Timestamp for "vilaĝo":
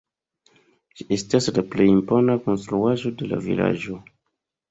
3.49-4.01